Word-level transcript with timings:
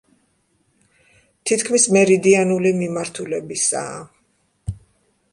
თითქმის 1.49 1.85
მერიდიანული 1.97 2.71
მიმართულებისაა. 2.79 3.99